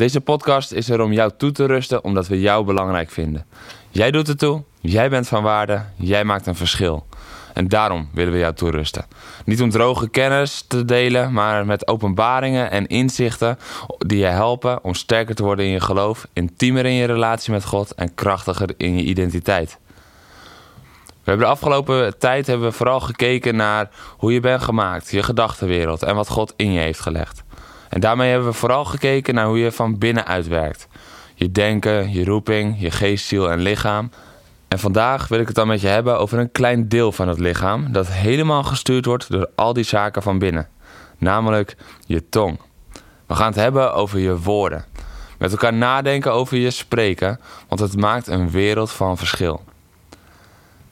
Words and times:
Deze 0.00 0.20
podcast 0.20 0.72
is 0.72 0.90
er 0.90 1.00
om 1.00 1.12
jou 1.12 1.30
toe 1.36 1.52
te 1.52 1.66
rusten 1.66 2.04
omdat 2.04 2.28
we 2.28 2.40
jou 2.40 2.64
belangrijk 2.64 3.10
vinden. 3.10 3.46
Jij 3.90 4.10
doet 4.10 4.26
het 4.26 4.38
toe, 4.38 4.62
jij 4.80 5.10
bent 5.10 5.28
van 5.28 5.42
waarde, 5.42 5.84
jij 5.96 6.24
maakt 6.24 6.46
een 6.46 6.54
verschil. 6.54 7.06
En 7.54 7.68
daarom 7.68 8.08
willen 8.12 8.32
we 8.32 8.38
jou 8.38 8.54
toerusten. 8.54 9.06
Niet 9.44 9.62
om 9.62 9.70
droge 9.70 10.08
kennis 10.08 10.64
te 10.68 10.84
delen, 10.84 11.32
maar 11.32 11.66
met 11.66 11.88
openbaringen 11.88 12.70
en 12.70 12.86
inzichten 12.86 13.58
die 13.98 14.18
je 14.18 14.26
helpen 14.26 14.84
om 14.84 14.94
sterker 14.94 15.34
te 15.34 15.42
worden 15.42 15.64
in 15.64 15.70
je 15.70 15.80
geloof, 15.80 16.26
intiemer 16.32 16.86
in 16.86 16.94
je 16.94 17.06
relatie 17.06 17.52
met 17.52 17.64
God 17.64 17.94
en 17.94 18.14
krachtiger 18.14 18.74
in 18.76 18.96
je 18.96 19.02
identiteit. 19.02 19.78
We 21.06 21.30
hebben 21.30 21.46
de 21.46 21.52
afgelopen 21.52 22.18
tijd 22.18 22.46
hebben 22.46 22.66
we 22.66 22.76
vooral 22.76 23.00
gekeken 23.00 23.56
naar 23.56 23.90
hoe 24.16 24.32
je 24.32 24.40
bent 24.40 24.62
gemaakt, 24.62 25.10
je 25.10 25.22
gedachtenwereld 25.22 26.02
en 26.02 26.14
wat 26.14 26.28
God 26.28 26.52
in 26.56 26.72
je 26.72 26.80
heeft 26.80 27.00
gelegd. 27.00 27.42
En 27.90 28.00
daarmee 28.00 28.30
hebben 28.30 28.48
we 28.48 28.54
vooral 28.54 28.84
gekeken 28.84 29.34
naar 29.34 29.46
hoe 29.46 29.58
je 29.58 29.72
van 29.72 29.98
binnenuit 29.98 30.48
werkt. 30.48 30.88
Je 31.34 31.52
denken, 31.52 32.12
je 32.12 32.24
roeping, 32.24 32.80
je 32.80 32.90
geest, 32.90 33.26
ziel 33.26 33.50
en 33.50 33.58
lichaam. 33.58 34.10
En 34.68 34.78
vandaag 34.78 35.28
wil 35.28 35.40
ik 35.40 35.46
het 35.46 35.56
dan 35.56 35.66
met 35.66 35.80
je 35.80 35.86
hebben 35.86 36.18
over 36.18 36.38
een 36.38 36.52
klein 36.52 36.88
deel 36.88 37.12
van 37.12 37.28
het 37.28 37.38
lichaam 37.38 37.92
dat 37.92 38.08
helemaal 38.08 38.62
gestuurd 38.62 39.04
wordt 39.04 39.30
door 39.30 39.50
al 39.54 39.72
die 39.72 39.84
zaken 39.84 40.22
van 40.22 40.38
binnen. 40.38 40.68
Namelijk 41.18 41.76
je 42.06 42.28
tong. 42.28 42.60
We 43.26 43.34
gaan 43.34 43.46
het 43.46 43.56
hebben 43.56 43.94
over 43.94 44.18
je 44.18 44.38
woorden. 44.38 44.84
Met 45.38 45.50
elkaar 45.50 45.74
nadenken 45.74 46.32
over 46.32 46.56
je 46.56 46.70
spreken, 46.70 47.40
want 47.68 47.80
het 47.80 47.96
maakt 47.96 48.26
een 48.26 48.50
wereld 48.50 48.90
van 48.90 49.16
verschil. 49.16 49.64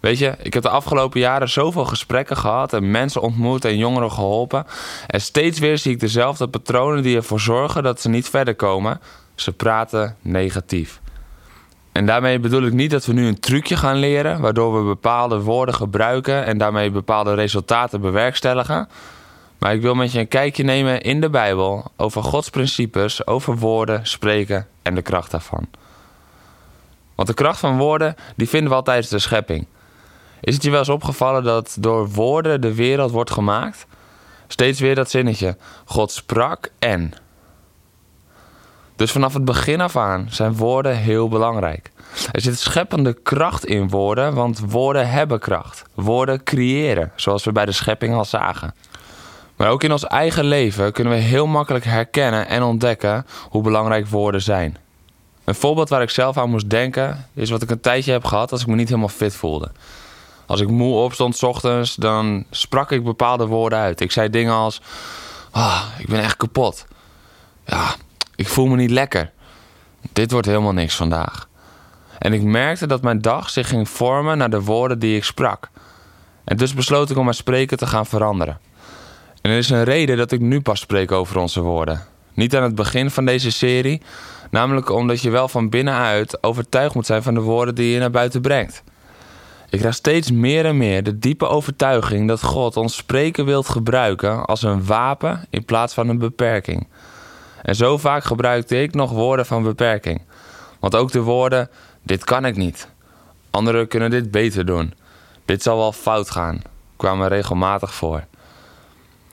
Weet 0.00 0.18
je, 0.18 0.34
ik 0.42 0.54
heb 0.54 0.62
de 0.62 0.68
afgelopen 0.68 1.20
jaren 1.20 1.48
zoveel 1.48 1.84
gesprekken 1.84 2.36
gehad 2.36 2.72
en 2.72 2.90
mensen 2.90 3.20
ontmoet 3.20 3.64
en 3.64 3.76
jongeren 3.76 4.12
geholpen. 4.12 4.66
En 5.06 5.20
steeds 5.20 5.58
weer 5.58 5.78
zie 5.78 5.92
ik 5.92 6.00
dezelfde 6.00 6.48
patronen 6.48 7.02
die 7.02 7.16
ervoor 7.16 7.40
zorgen 7.40 7.82
dat 7.82 8.00
ze 8.00 8.08
niet 8.08 8.28
verder 8.28 8.54
komen. 8.54 9.00
Ze 9.34 9.52
praten 9.52 10.16
negatief. 10.20 11.00
En 11.92 12.06
daarmee 12.06 12.38
bedoel 12.38 12.62
ik 12.62 12.72
niet 12.72 12.90
dat 12.90 13.06
we 13.06 13.12
nu 13.12 13.26
een 13.26 13.40
trucje 13.40 13.76
gaan 13.76 13.96
leren, 13.96 14.40
waardoor 14.40 14.78
we 14.78 14.84
bepaalde 14.84 15.40
woorden 15.40 15.74
gebruiken 15.74 16.44
en 16.44 16.58
daarmee 16.58 16.90
bepaalde 16.90 17.34
resultaten 17.34 18.00
bewerkstelligen. 18.00 18.88
Maar 19.58 19.74
ik 19.74 19.80
wil 19.80 19.94
met 19.94 20.12
je 20.12 20.18
een 20.18 20.28
kijkje 20.28 20.64
nemen 20.64 21.00
in 21.00 21.20
de 21.20 21.30
Bijbel 21.30 21.90
over 21.96 22.22
Gods 22.22 22.50
principes, 22.50 23.26
over 23.26 23.56
woorden, 23.56 24.06
spreken 24.06 24.66
en 24.82 24.94
de 24.94 25.02
kracht 25.02 25.30
daarvan. 25.30 25.66
Want 27.14 27.28
de 27.28 27.34
kracht 27.34 27.60
van 27.60 27.78
woorden, 27.78 28.14
die 28.36 28.48
vinden 28.48 28.70
we 28.70 28.76
al 28.76 28.82
tijdens 28.82 29.08
de 29.08 29.18
schepping. 29.18 29.66
Is 30.40 30.54
het 30.54 30.62
je 30.62 30.70
wel 30.70 30.78
eens 30.78 30.88
opgevallen 30.88 31.44
dat 31.44 31.76
door 31.80 32.08
woorden 32.08 32.60
de 32.60 32.74
wereld 32.74 33.10
wordt 33.10 33.30
gemaakt? 33.30 33.86
Steeds 34.46 34.80
weer 34.80 34.94
dat 34.94 35.10
zinnetje. 35.10 35.56
God 35.84 36.10
sprak 36.10 36.70
en. 36.78 37.12
Dus 38.96 39.12
vanaf 39.12 39.34
het 39.34 39.44
begin 39.44 39.80
af 39.80 39.96
aan 39.96 40.26
zijn 40.30 40.56
woorden 40.56 40.96
heel 40.96 41.28
belangrijk. 41.28 41.90
Er 42.32 42.40
zit 42.40 42.58
scheppende 42.58 43.12
kracht 43.12 43.66
in 43.66 43.88
woorden, 43.88 44.34
want 44.34 44.60
woorden 44.66 45.10
hebben 45.10 45.38
kracht. 45.40 45.82
Woorden 45.94 46.42
creëren, 46.42 47.12
zoals 47.16 47.44
we 47.44 47.52
bij 47.52 47.64
de 47.64 47.72
schepping 47.72 48.14
al 48.14 48.24
zagen. 48.24 48.74
Maar 49.56 49.70
ook 49.70 49.82
in 49.82 49.92
ons 49.92 50.06
eigen 50.06 50.44
leven 50.44 50.92
kunnen 50.92 51.12
we 51.12 51.18
heel 51.18 51.46
makkelijk 51.46 51.84
herkennen 51.84 52.48
en 52.48 52.62
ontdekken 52.62 53.26
hoe 53.48 53.62
belangrijk 53.62 54.06
woorden 54.06 54.42
zijn. 54.42 54.76
Een 55.44 55.54
voorbeeld 55.54 55.88
waar 55.88 56.02
ik 56.02 56.10
zelf 56.10 56.36
aan 56.36 56.50
moest 56.50 56.70
denken 56.70 57.26
is 57.34 57.50
wat 57.50 57.62
ik 57.62 57.70
een 57.70 57.80
tijdje 57.80 58.12
heb 58.12 58.24
gehad 58.24 58.52
als 58.52 58.60
ik 58.60 58.66
me 58.66 58.74
niet 58.74 58.88
helemaal 58.88 59.08
fit 59.08 59.34
voelde. 59.34 59.70
Als 60.48 60.60
ik 60.60 60.68
moe 60.68 60.94
opstond 60.94 61.36
s 61.36 61.42
ochtends, 61.42 61.94
dan 61.94 62.44
sprak 62.50 62.90
ik 62.90 63.04
bepaalde 63.04 63.46
woorden 63.46 63.78
uit. 63.78 64.00
Ik 64.00 64.12
zei 64.12 64.30
dingen 64.30 64.52
als: 64.52 64.80
ah, 65.50 65.82
Ik 65.98 66.06
ben 66.06 66.20
echt 66.20 66.36
kapot. 66.36 66.86
Ja, 67.66 67.94
ik 68.36 68.48
voel 68.48 68.66
me 68.66 68.76
niet 68.76 68.90
lekker. 68.90 69.32
Dit 70.12 70.30
wordt 70.30 70.46
helemaal 70.46 70.72
niks 70.72 70.96
vandaag. 70.96 71.48
En 72.18 72.32
ik 72.32 72.42
merkte 72.42 72.86
dat 72.86 73.02
mijn 73.02 73.20
dag 73.20 73.50
zich 73.50 73.68
ging 73.68 73.88
vormen 73.88 74.38
naar 74.38 74.50
de 74.50 74.62
woorden 74.62 74.98
die 74.98 75.16
ik 75.16 75.24
sprak. 75.24 75.70
En 76.44 76.56
dus 76.56 76.74
besloot 76.74 77.10
ik 77.10 77.16
om 77.16 77.24
mijn 77.24 77.36
spreken 77.36 77.76
te 77.76 77.86
gaan 77.86 78.06
veranderen. 78.06 78.60
En 79.42 79.50
er 79.50 79.58
is 79.58 79.70
een 79.70 79.84
reden 79.84 80.16
dat 80.16 80.32
ik 80.32 80.40
nu 80.40 80.60
pas 80.60 80.80
spreek 80.80 81.12
over 81.12 81.38
onze 81.38 81.60
woorden. 81.60 82.04
Niet 82.34 82.56
aan 82.56 82.62
het 82.62 82.74
begin 82.74 83.10
van 83.10 83.24
deze 83.24 83.50
serie, 83.50 84.02
namelijk 84.50 84.90
omdat 84.90 85.20
je 85.22 85.30
wel 85.30 85.48
van 85.48 85.68
binnenuit 85.68 86.42
overtuigd 86.42 86.94
moet 86.94 87.06
zijn 87.06 87.22
van 87.22 87.34
de 87.34 87.40
woorden 87.40 87.74
die 87.74 87.92
je 87.92 87.98
naar 87.98 88.10
buiten 88.10 88.40
brengt. 88.40 88.82
Ik 89.70 89.78
krijg 89.78 89.94
steeds 89.94 90.30
meer 90.30 90.64
en 90.64 90.76
meer 90.76 91.02
de 91.02 91.18
diepe 91.18 91.46
overtuiging 91.46 92.28
dat 92.28 92.42
God 92.42 92.76
ons 92.76 92.96
spreken 92.96 93.44
wilt 93.44 93.68
gebruiken 93.68 94.44
als 94.44 94.62
een 94.62 94.86
wapen 94.86 95.46
in 95.50 95.64
plaats 95.64 95.94
van 95.94 96.08
een 96.08 96.18
beperking. 96.18 96.86
En 97.62 97.74
zo 97.74 97.98
vaak 97.98 98.24
gebruikte 98.24 98.82
ik 98.82 98.94
nog 98.94 99.10
woorden 99.10 99.46
van 99.46 99.62
beperking. 99.62 100.20
Want 100.80 100.96
ook 100.96 101.12
de 101.12 101.20
woorden: 101.20 101.70
dit 102.02 102.24
kan 102.24 102.44
ik 102.44 102.56
niet. 102.56 102.88
Anderen 103.50 103.88
kunnen 103.88 104.10
dit 104.10 104.30
beter 104.30 104.66
doen. 104.66 104.94
Dit 105.44 105.62
zal 105.62 105.76
wel 105.76 105.92
fout 105.92 106.30
gaan, 106.30 106.62
kwamen 106.96 107.28
regelmatig 107.28 107.94
voor. 107.94 108.24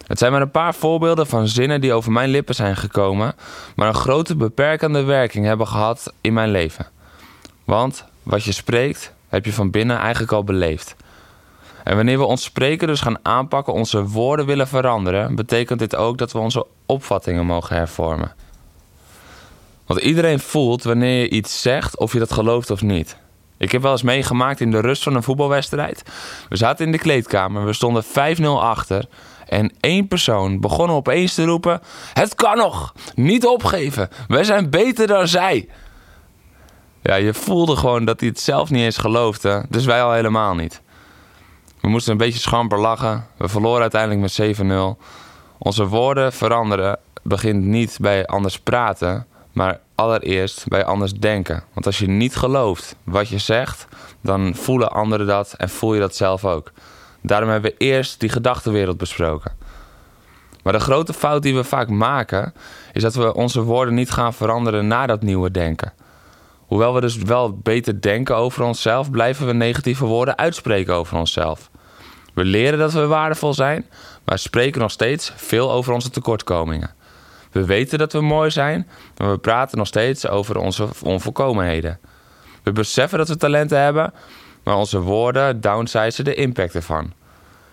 Het 0.07 0.19
zijn 0.19 0.31
maar 0.31 0.41
een 0.41 0.51
paar 0.51 0.75
voorbeelden 0.75 1.27
van 1.27 1.47
zinnen 1.47 1.81
die 1.81 1.93
over 1.93 2.11
mijn 2.11 2.29
lippen 2.29 2.55
zijn 2.55 2.75
gekomen, 2.75 3.35
maar 3.75 3.87
een 3.87 3.93
grote 3.93 4.35
beperkende 4.35 5.03
werking 5.03 5.45
hebben 5.45 5.67
gehad 5.67 6.13
in 6.21 6.33
mijn 6.33 6.51
leven. 6.51 6.87
Want 7.63 8.05
wat 8.23 8.43
je 8.43 8.51
spreekt, 8.51 9.13
heb 9.35 9.45
je 9.45 9.53
van 9.53 9.71
binnen 9.71 9.97
eigenlijk 9.97 10.31
al 10.31 10.43
beleefd. 10.43 10.95
En 11.83 11.95
wanneer 11.95 12.17
we 12.17 12.25
ons 12.25 12.43
spreken 12.43 12.87
dus 12.87 13.01
gaan 13.01 13.17
aanpakken, 13.21 13.73
onze 13.73 14.03
woorden 14.03 14.45
willen 14.45 14.67
veranderen, 14.67 15.35
betekent 15.35 15.79
dit 15.79 15.95
ook 15.95 16.17
dat 16.17 16.31
we 16.31 16.39
onze 16.39 16.65
opvattingen 16.85 17.45
mogen 17.45 17.75
hervormen. 17.75 18.33
Want 19.85 19.99
iedereen 19.99 20.39
voelt 20.39 20.83
wanneer 20.83 21.21
je 21.21 21.29
iets 21.29 21.61
zegt 21.61 21.97
of 21.97 22.13
je 22.13 22.19
dat 22.19 22.33
gelooft 22.33 22.71
of 22.71 22.81
niet. 22.81 23.17
Ik 23.57 23.71
heb 23.71 23.81
wel 23.81 23.91
eens 23.91 24.01
meegemaakt 24.01 24.61
in 24.61 24.71
de 24.71 24.79
rust 24.79 25.03
van 25.03 25.15
een 25.15 25.23
voetbalwedstrijd. 25.23 26.03
We 26.49 26.57
zaten 26.57 26.85
in 26.85 26.91
de 26.91 26.97
kleedkamer, 26.97 27.65
we 27.65 27.73
stonden 27.73 28.03
5-0 28.03 28.41
achter. 28.45 29.05
En 29.47 29.73
één 29.79 30.07
persoon 30.07 30.59
begon 30.59 30.89
opeens 30.89 31.33
te 31.33 31.45
roepen: 31.45 31.81
Het 32.13 32.35
kan 32.35 32.57
nog! 32.57 32.93
Niet 33.15 33.45
opgeven! 33.45 34.09
Wij 34.27 34.43
zijn 34.43 34.69
beter 34.69 35.07
dan 35.07 35.27
zij! 35.27 35.67
Ja, 37.07 37.15
je 37.15 37.33
voelde 37.33 37.75
gewoon 37.75 38.05
dat 38.05 38.19
hij 38.19 38.29
het 38.29 38.39
zelf 38.39 38.69
niet 38.69 38.81
eens 38.81 38.97
geloofde. 38.97 39.65
Dus 39.69 39.85
wij 39.85 40.03
al 40.03 40.11
helemaal 40.11 40.55
niet. 40.55 40.81
We 41.81 41.87
moesten 41.87 42.11
een 42.11 42.17
beetje 42.17 42.39
schamper 42.39 42.79
lachen. 42.79 43.27
We 43.37 43.47
verloren 43.47 43.81
uiteindelijk 43.81 44.21
met 44.21 44.57
7-0. 44.97 45.01
Onze 45.57 45.87
woorden 45.87 46.33
veranderen 46.33 46.99
begint 47.21 47.63
niet 47.63 47.97
bij 48.01 48.25
anders 48.25 48.59
praten, 48.59 49.27
maar 49.51 49.79
allereerst 49.95 50.67
bij 50.67 50.85
anders 50.85 51.13
denken. 51.13 51.63
Want 51.73 51.85
als 51.85 51.99
je 51.99 52.07
niet 52.07 52.35
gelooft 52.35 52.95
wat 53.03 53.27
je 53.27 53.37
zegt, 53.37 53.87
dan 54.21 54.55
voelen 54.55 54.91
anderen 54.91 55.27
dat 55.27 55.53
en 55.57 55.69
voel 55.69 55.93
je 55.93 55.99
dat 55.99 56.15
zelf 56.15 56.45
ook. 56.45 56.71
Daarom 57.21 57.49
hebben 57.49 57.71
we 57.71 57.77
eerst 57.77 58.19
die 58.19 58.29
gedachtenwereld 58.29 58.97
besproken. 58.97 59.51
Maar 60.63 60.73
de 60.73 60.79
grote 60.79 61.13
fout 61.13 61.41
die 61.41 61.55
we 61.55 61.63
vaak 61.63 61.89
maken, 61.89 62.53
is 62.93 63.01
dat 63.01 63.15
we 63.15 63.33
onze 63.33 63.61
woorden 63.61 63.93
niet 63.93 64.11
gaan 64.11 64.33
veranderen 64.33 64.87
na 64.87 65.05
dat 65.05 65.21
nieuwe 65.21 65.51
denken. 65.51 65.93
Hoewel 66.65 66.93
we 66.93 67.01
dus 67.01 67.15
wel 67.15 67.57
beter 67.57 68.01
denken 68.01 68.35
over 68.35 68.63
onszelf, 68.63 69.11
blijven 69.11 69.45
we 69.47 69.53
negatieve 69.53 70.05
woorden 70.05 70.37
uitspreken 70.37 70.93
over 70.93 71.17
onszelf. 71.17 71.69
We 72.33 72.45
leren 72.45 72.79
dat 72.79 72.93
we 72.93 73.05
waardevol 73.05 73.53
zijn, 73.53 73.85
maar 74.25 74.39
spreken 74.39 74.81
nog 74.81 74.91
steeds 74.91 75.31
veel 75.35 75.71
over 75.71 75.93
onze 75.93 76.09
tekortkomingen. 76.09 76.93
We 77.51 77.65
weten 77.65 77.97
dat 77.97 78.13
we 78.13 78.21
mooi 78.21 78.51
zijn, 78.51 78.87
maar 79.17 79.31
we 79.31 79.37
praten 79.37 79.77
nog 79.77 79.87
steeds 79.87 80.27
over 80.27 80.57
onze 80.57 80.87
onvolkomenheden. 81.03 81.99
We 82.63 82.71
beseffen 82.71 83.17
dat 83.17 83.27
we 83.27 83.37
talenten 83.37 83.79
hebben, 83.79 84.13
maar 84.63 84.75
onze 84.75 84.99
woorden 84.99 85.61
downsizen 85.61 86.23
de 86.23 86.33
impact 86.33 86.75
ervan. 86.75 87.13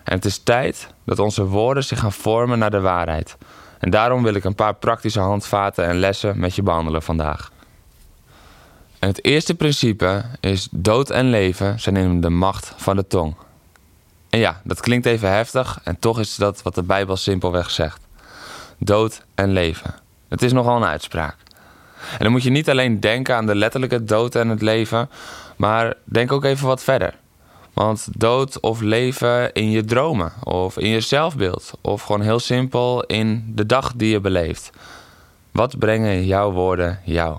En 0.03 0.15
het 0.15 0.25
is 0.25 0.37
tijd 0.37 0.87
dat 1.05 1.19
onze 1.19 1.45
woorden 1.45 1.83
zich 1.83 1.99
gaan 1.99 2.11
vormen 2.11 2.59
naar 2.59 2.71
de 2.71 2.81
waarheid. 2.81 3.37
En 3.79 3.89
daarom 3.89 4.23
wil 4.23 4.33
ik 4.33 4.43
een 4.43 4.55
paar 4.55 4.75
praktische 4.75 5.19
handvaten 5.19 5.85
en 5.85 5.99
lessen 5.99 6.39
met 6.39 6.55
je 6.55 6.63
behandelen 6.63 7.01
vandaag. 7.01 7.51
En 9.03 9.09
het 9.09 9.25
eerste 9.25 9.55
principe 9.55 10.23
is 10.39 10.67
dood 10.71 11.09
en 11.09 11.29
leven 11.29 11.79
zijn 11.79 11.95
in 11.95 12.21
de 12.21 12.29
macht 12.29 12.73
van 12.77 12.95
de 12.95 13.07
tong. 13.07 13.35
En 14.29 14.39
ja, 14.39 14.61
dat 14.63 14.79
klinkt 14.79 15.05
even 15.05 15.31
heftig 15.31 15.79
en 15.83 15.99
toch 15.99 16.19
is 16.19 16.35
dat 16.35 16.61
wat 16.61 16.75
de 16.75 16.83
Bijbel 16.83 17.15
simpelweg 17.15 17.71
zegt. 17.71 18.01
Dood 18.77 19.25
en 19.35 19.51
leven. 19.51 19.95
Het 20.27 20.41
is 20.41 20.51
nogal 20.51 20.75
een 20.75 20.83
uitspraak. 20.83 21.35
En 22.11 22.17
dan 22.19 22.31
moet 22.31 22.43
je 22.43 22.49
niet 22.49 22.69
alleen 22.69 22.99
denken 22.99 23.35
aan 23.35 23.45
de 23.45 23.55
letterlijke 23.55 24.03
dood 24.03 24.35
en 24.35 24.49
het 24.49 24.61
leven, 24.61 25.09
maar 25.55 25.93
denk 26.03 26.31
ook 26.31 26.43
even 26.43 26.67
wat 26.67 26.83
verder. 26.83 27.15
Want 27.73 28.07
dood 28.17 28.59
of 28.59 28.81
leven 28.81 29.53
in 29.53 29.69
je 29.69 29.85
dromen 29.85 30.31
of 30.43 30.77
in 30.77 30.89
je 30.89 31.01
zelfbeeld 31.01 31.71
of 31.81 32.01
gewoon 32.01 32.21
heel 32.21 32.39
simpel 32.39 33.03
in 33.03 33.51
de 33.55 33.65
dag 33.65 33.93
die 33.95 34.09
je 34.09 34.19
beleeft. 34.19 34.69
Wat 35.51 35.79
brengen 35.79 36.25
jouw 36.25 36.51
woorden 36.51 36.99
jou? 37.03 37.37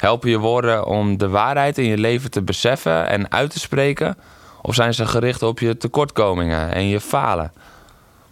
Helpen 0.00 0.30
je 0.30 0.38
woorden 0.38 0.86
om 0.86 1.18
de 1.18 1.28
waarheid 1.28 1.78
in 1.78 1.84
je 1.84 1.98
leven 1.98 2.30
te 2.30 2.42
beseffen 2.42 3.06
en 3.08 3.30
uit 3.30 3.50
te 3.50 3.58
spreken? 3.58 4.16
Of 4.62 4.74
zijn 4.74 4.94
ze 4.94 5.06
gericht 5.06 5.42
op 5.42 5.58
je 5.58 5.76
tekortkomingen 5.76 6.72
en 6.72 6.88
je 6.88 7.00
falen? 7.00 7.52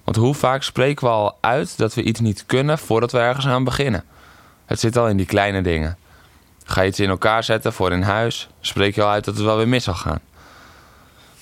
Want 0.05 0.17
hoe 0.17 0.35
vaak 0.35 0.62
spreken 0.62 1.06
we 1.06 1.12
al 1.12 1.38
uit 1.41 1.79
dat 1.79 1.94
we 1.94 2.03
iets 2.03 2.20
niet 2.20 2.47
kunnen 2.47 2.79
voordat 2.79 3.12
we 3.12 3.19
ergens 3.19 3.47
aan 3.47 3.65
beginnen? 3.65 4.05
Het 4.67 4.81
zit 4.81 4.97
al 4.97 5.09
in 5.09 5.17
die 5.17 5.26
kleine 5.26 5.62
dingen. 5.62 5.99
Ga 6.65 6.81
je 6.81 6.88
iets 6.88 7.00
in 7.00 7.09
elkaar 7.09 7.44
zetten 7.44 7.73
voor 7.73 7.93
in 7.93 8.03
huis, 8.03 8.49
spreek 8.61 8.94
je 8.94 9.03
al 9.03 9.11
uit 9.11 9.25
dat 9.25 9.35
het 9.35 9.44
wel 9.44 9.56
weer 9.56 9.69
mis 9.69 9.85
zal 9.85 9.94
gaan. 9.94 10.20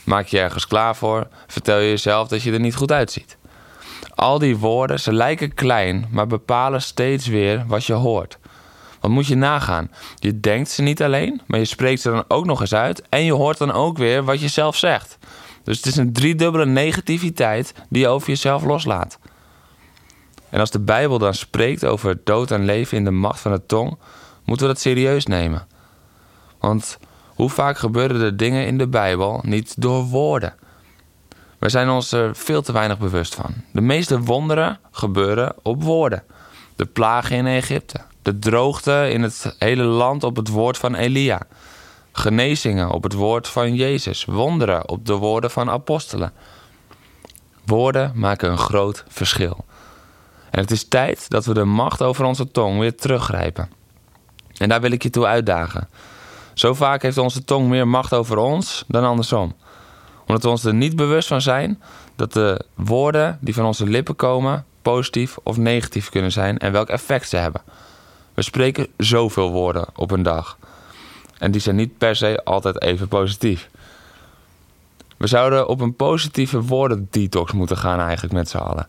Maak 0.05 0.26
je 0.26 0.40
ergens 0.40 0.67
klaar 0.67 0.96
voor, 0.96 1.26
vertel 1.46 1.78
je 1.78 1.88
jezelf 1.88 2.28
dat 2.28 2.43
je 2.43 2.52
er 2.52 2.61
niet 2.61 2.76
goed 2.76 2.93
uitziet. 2.93 3.37
Al 4.14 4.38
die 4.38 4.56
woorden, 4.56 5.00
ze 5.00 5.12
lijken 5.12 5.55
klein, 5.55 6.06
maar 6.11 6.26
bepalen 6.26 6.82
steeds 6.82 7.26
weer 7.26 7.64
wat 7.67 7.84
je 7.84 7.93
hoort. 7.93 8.38
Wat 9.06 9.14
moet 9.14 9.26
je 9.26 9.36
nagaan? 9.36 9.90
Je 10.18 10.40
denkt 10.40 10.70
ze 10.70 10.82
niet 10.82 11.02
alleen, 11.02 11.40
maar 11.46 11.58
je 11.58 11.64
spreekt 11.64 12.00
ze 12.00 12.10
dan 12.10 12.24
ook 12.28 12.44
nog 12.44 12.60
eens 12.60 12.74
uit 12.74 13.02
en 13.08 13.24
je 13.24 13.32
hoort 13.32 13.58
dan 13.58 13.72
ook 13.72 13.98
weer 13.98 14.24
wat 14.24 14.40
je 14.40 14.48
zelf 14.48 14.76
zegt. 14.76 15.18
Dus 15.64 15.76
het 15.76 15.86
is 15.86 15.96
een 15.96 16.12
driedubbele 16.12 16.66
negativiteit 16.66 17.74
die 17.88 18.02
je 18.02 18.08
over 18.08 18.28
jezelf 18.28 18.64
loslaat. 18.64 19.18
En 20.50 20.60
als 20.60 20.70
de 20.70 20.80
Bijbel 20.80 21.18
dan 21.18 21.34
spreekt 21.34 21.84
over 21.84 22.20
dood 22.24 22.50
en 22.50 22.64
leven 22.64 22.96
in 22.96 23.04
de 23.04 23.10
macht 23.10 23.40
van 23.40 23.52
de 23.52 23.66
tong, 23.66 23.98
moeten 24.44 24.66
we 24.66 24.72
dat 24.72 24.82
serieus 24.82 25.26
nemen. 25.26 25.66
Want 26.58 26.98
hoe 27.26 27.50
vaak 27.50 27.78
gebeuren 27.78 28.20
er 28.20 28.36
dingen 28.36 28.66
in 28.66 28.78
de 28.78 28.88
Bijbel 28.88 29.40
niet 29.42 29.80
door 29.82 30.04
woorden? 30.04 30.54
We 31.58 31.68
zijn 31.68 31.88
ons 31.88 32.12
er 32.12 32.36
veel 32.36 32.62
te 32.62 32.72
weinig 32.72 32.98
bewust 32.98 33.34
van. 33.34 33.54
De 33.72 33.80
meeste 33.80 34.20
wonderen 34.20 34.78
gebeuren 34.90 35.54
op 35.62 35.82
woorden. 35.82 36.22
De 36.76 36.86
plagen 36.86 37.36
in 37.36 37.46
Egypte, 37.46 38.00
de 38.26 38.38
droogte 38.38 39.08
in 39.11 39.23
het 39.23 39.55
hele 39.58 39.82
land 39.82 40.25
op 40.25 40.37
het 40.37 40.49
woord 40.49 40.78
van 40.78 40.94
Elia, 40.94 41.40
genezingen 42.12 42.90
op 42.90 43.02
het 43.02 43.12
woord 43.12 43.49
van 43.49 43.75
Jezus, 43.75 44.25
wonderen 44.25 44.88
op 44.88 45.06
de 45.06 45.14
woorden 45.14 45.50
van 45.50 45.70
apostelen. 45.70 46.32
Woorden 47.64 48.12
maken 48.14 48.50
een 48.50 48.58
groot 48.58 49.05
verschil. 49.08 49.64
En 50.50 50.61
het 50.61 50.70
is 50.70 50.88
tijd 50.88 51.31
dat 51.31 51.44
we 51.44 51.55
de 51.55 51.64
macht 51.64 52.02
over 52.02 52.25
onze 52.25 52.50
tong 52.50 52.78
weer 52.78 52.96
teruggrijpen. 52.96 53.70
En 54.56 54.69
daar 54.69 54.81
wil 54.81 54.90
ik 54.90 55.02
je 55.02 55.11
toe 55.11 55.26
uitdagen. 55.26 55.88
Zo 56.55 56.75
vaak 56.75 57.02
heeft 57.02 57.19
onze 57.19 57.44
tong 57.44 57.69
meer 57.69 57.88
macht 57.88 58.12
over 58.12 58.38
ons 58.38 58.84
dan 58.88 59.05
andersom. 59.05 59.55
Omdat 60.26 60.43
we 60.43 60.49
ons 60.49 60.64
er 60.64 60.75
niet 60.75 60.96
bewust 60.96 61.28
van 61.28 61.40
zijn 61.40 61.82
dat 62.17 62.32
de 62.32 62.64
woorden 62.75 63.38
die 63.40 63.55
van 63.55 63.64
onze 63.64 63.87
lippen 63.87 64.17
komen 64.17 64.64
positief 64.82 65.37
of 65.43 65.56
negatief 65.56 66.08
kunnen 66.08 66.32
zijn 66.32 66.58
en 66.58 66.73
welk 66.73 66.88
effect 66.88 67.28
ze 67.28 67.37
hebben. 67.37 67.62
We 68.36 68.42
spreken 68.42 68.86
zoveel 68.96 69.50
woorden 69.50 69.86
op 69.94 70.10
een 70.10 70.22
dag. 70.22 70.58
En 71.38 71.50
die 71.50 71.60
zijn 71.60 71.76
niet 71.76 71.98
per 71.98 72.16
se 72.16 72.44
altijd 72.44 72.82
even 72.82 73.08
positief. 73.08 73.68
We 75.16 75.26
zouden 75.26 75.68
op 75.68 75.80
een 75.80 75.96
positieve 75.96 76.62
woordendetox 76.62 77.52
moeten 77.52 77.76
gaan 77.76 78.00
eigenlijk 78.00 78.32
met 78.32 78.48
z'n 78.48 78.56
allen. 78.56 78.88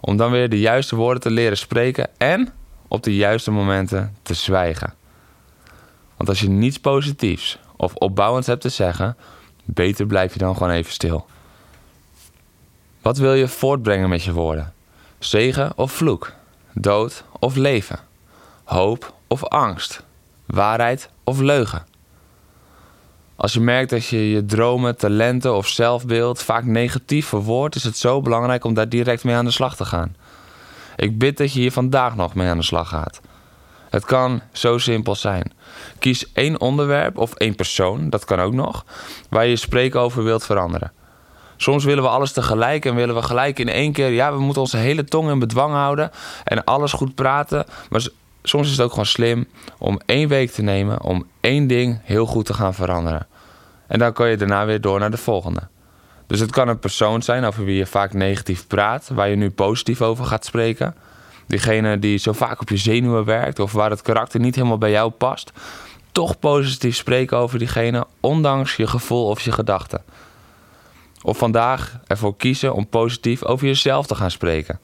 Om 0.00 0.16
dan 0.16 0.30
weer 0.30 0.48
de 0.48 0.60
juiste 0.60 0.96
woorden 0.96 1.22
te 1.22 1.30
leren 1.30 1.56
spreken 1.56 2.10
en 2.16 2.52
op 2.88 3.02
de 3.02 3.16
juiste 3.16 3.50
momenten 3.50 4.16
te 4.22 4.34
zwijgen. 4.34 4.94
Want 6.16 6.28
als 6.28 6.40
je 6.40 6.48
niets 6.48 6.78
positiefs 6.78 7.58
of 7.76 7.94
opbouwends 7.94 8.46
hebt 8.46 8.60
te 8.60 8.68
zeggen, 8.68 9.16
beter 9.64 10.06
blijf 10.06 10.32
je 10.32 10.38
dan 10.38 10.56
gewoon 10.56 10.72
even 10.72 10.92
stil. 10.92 11.26
Wat 13.02 13.18
wil 13.18 13.34
je 13.34 13.48
voortbrengen 13.48 14.08
met 14.08 14.22
je 14.22 14.32
woorden? 14.32 14.72
Zegen 15.18 15.72
of 15.76 15.92
vloek? 15.92 16.32
Dood 16.72 17.24
of 17.38 17.56
leven? 17.56 18.07
Hoop 18.68 19.14
of 19.26 19.44
angst? 19.44 20.02
Waarheid 20.46 21.10
of 21.24 21.38
leugen? 21.38 21.86
Als 23.36 23.52
je 23.52 23.60
merkt 23.60 23.90
dat 23.90 24.06
je 24.06 24.30
je 24.30 24.44
dromen, 24.44 24.96
talenten 24.96 25.54
of 25.54 25.66
zelfbeeld 25.66 26.42
vaak 26.42 26.64
negatief 26.64 27.26
verwoordt, 27.26 27.74
is 27.74 27.84
het 27.84 27.96
zo 27.96 28.20
belangrijk 28.20 28.64
om 28.64 28.74
daar 28.74 28.88
direct 28.88 29.24
mee 29.24 29.34
aan 29.34 29.44
de 29.44 29.50
slag 29.50 29.76
te 29.76 29.84
gaan. 29.84 30.16
Ik 30.96 31.18
bid 31.18 31.36
dat 31.36 31.52
je 31.52 31.60
hier 31.60 31.72
vandaag 31.72 32.16
nog 32.16 32.34
mee 32.34 32.48
aan 32.48 32.56
de 32.56 32.64
slag 32.64 32.88
gaat. 32.88 33.20
Het 33.90 34.04
kan 34.04 34.40
zo 34.52 34.78
simpel 34.78 35.14
zijn. 35.14 35.52
Kies 35.98 36.32
één 36.32 36.60
onderwerp 36.60 37.18
of 37.18 37.34
één 37.34 37.54
persoon, 37.54 38.10
dat 38.10 38.24
kan 38.24 38.40
ook 38.40 38.54
nog, 38.54 38.84
waar 39.28 39.44
je 39.44 39.50
je 39.50 39.56
spreken 39.56 40.00
over 40.00 40.24
wilt 40.24 40.44
veranderen. 40.44 40.92
Soms 41.56 41.84
willen 41.84 42.02
we 42.02 42.08
alles 42.08 42.32
tegelijk 42.32 42.84
en 42.84 42.94
willen 42.94 43.14
we 43.14 43.22
gelijk 43.22 43.58
in 43.58 43.68
één 43.68 43.92
keer, 43.92 44.10
ja, 44.10 44.32
we 44.32 44.40
moeten 44.40 44.62
onze 44.62 44.76
hele 44.76 45.04
tong 45.04 45.30
in 45.30 45.38
bedwang 45.38 45.72
houden 45.72 46.10
en 46.44 46.64
alles 46.64 46.92
goed 46.92 47.14
praten. 47.14 47.66
Maar 47.90 48.08
soms 48.42 48.66
is 48.66 48.72
het 48.72 48.80
ook 48.80 48.90
gewoon 48.90 49.06
slim 49.06 49.46
om 49.78 50.00
één 50.06 50.28
week 50.28 50.50
te 50.50 50.62
nemen 50.62 51.02
om 51.02 51.26
één 51.40 51.66
ding 51.66 52.00
heel 52.02 52.26
goed 52.26 52.46
te 52.46 52.54
gaan 52.54 52.74
veranderen. 52.74 53.26
En 53.86 53.98
dan 53.98 54.12
kan 54.12 54.30
je 54.30 54.36
daarna 54.36 54.66
weer 54.66 54.80
door 54.80 54.98
naar 54.98 55.10
de 55.10 55.16
volgende. 55.16 55.60
Dus 56.26 56.40
het 56.40 56.50
kan 56.50 56.68
een 56.68 56.78
persoon 56.78 57.22
zijn 57.22 57.44
over 57.44 57.64
wie 57.64 57.76
je 57.76 57.86
vaak 57.86 58.12
negatief 58.12 58.66
praat, 58.66 59.10
waar 59.12 59.28
je 59.28 59.36
nu 59.36 59.50
positief 59.50 60.02
over 60.02 60.24
gaat 60.24 60.44
spreken. 60.44 60.94
Diegene 61.46 61.98
die 61.98 62.18
zo 62.18 62.32
vaak 62.32 62.60
op 62.60 62.68
je 62.68 62.76
zenuwen 62.76 63.24
werkt 63.24 63.58
of 63.58 63.72
waar 63.72 63.90
het 63.90 64.02
karakter 64.02 64.40
niet 64.40 64.54
helemaal 64.54 64.78
bij 64.78 64.90
jou 64.90 65.10
past. 65.10 65.52
Toch 66.12 66.38
positief 66.38 66.96
spreken 66.96 67.36
over 67.36 67.58
diegene, 67.58 68.06
ondanks 68.20 68.76
je 68.76 68.86
gevoel 68.86 69.26
of 69.26 69.40
je 69.40 69.52
gedachten. 69.52 70.02
Of 71.22 71.38
vandaag 71.38 71.98
ervoor 72.06 72.36
kiezen 72.36 72.74
om 72.74 72.86
positief 72.86 73.44
over 73.44 73.66
jezelf 73.66 74.06
te 74.06 74.14
gaan 74.14 74.30
spreken. 74.30 74.78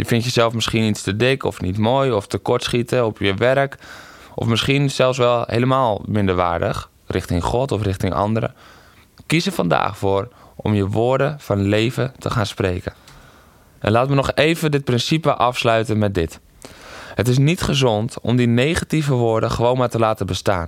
Je 0.00 0.06
vindt 0.06 0.24
jezelf 0.24 0.52
misschien 0.52 0.82
iets 0.82 1.02
te 1.02 1.16
dik 1.16 1.44
of 1.44 1.60
niet 1.60 1.78
mooi 1.78 2.12
of 2.12 2.26
tekortschieten 2.26 3.06
op 3.06 3.18
je 3.18 3.34
werk. 3.34 3.76
Of 4.34 4.46
misschien 4.46 4.90
zelfs 4.90 5.18
wel 5.18 5.44
helemaal 5.46 6.02
minderwaardig, 6.06 6.90
richting 7.06 7.44
God 7.44 7.72
of 7.72 7.82
richting 7.82 8.14
anderen. 8.14 8.54
Kies 9.26 9.46
er 9.46 9.52
vandaag 9.52 9.98
voor 9.98 10.28
om 10.56 10.74
je 10.74 10.86
woorden 10.86 11.40
van 11.40 11.62
leven 11.62 12.12
te 12.18 12.30
gaan 12.30 12.46
spreken. 12.46 12.92
En 13.78 13.92
laat 13.92 14.08
me 14.08 14.14
nog 14.14 14.32
even 14.34 14.70
dit 14.70 14.84
principe 14.84 15.34
afsluiten 15.34 15.98
met 15.98 16.14
dit. 16.14 16.40
Het 17.14 17.28
is 17.28 17.38
niet 17.38 17.62
gezond 17.62 18.20
om 18.20 18.36
die 18.36 18.48
negatieve 18.48 19.14
woorden 19.14 19.50
gewoon 19.50 19.78
maar 19.78 19.90
te 19.90 19.98
laten 19.98 20.26
bestaan. 20.26 20.66